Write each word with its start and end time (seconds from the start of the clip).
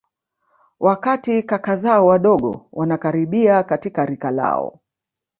Wakati 0.79 1.43
kaka 1.43 1.75
zao 1.75 2.05
wadogo 2.05 2.67
wanakaribia 2.71 3.63
katika 3.63 4.05
rika 4.05 4.31
lao 4.31 4.79